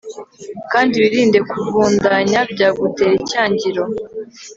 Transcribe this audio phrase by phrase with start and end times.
[0.71, 3.83] kandi wirinde kuvundanya, byagutera icyangiro